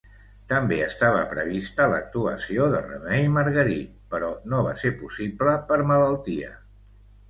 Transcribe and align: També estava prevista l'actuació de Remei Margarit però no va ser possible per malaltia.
També 0.53 0.79
estava 0.85 1.19
prevista 1.33 1.87
l'actuació 1.91 2.71
de 2.77 2.81
Remei 2.87 3.29
Margarit 3.37 3.95
però 4.17 4.35
no 4.51 4.67
va 4.73 4.77
ser 4.85 4.97
possible 5.07 5.59
per 5.73 5.83
malaltia. 5.97 6.55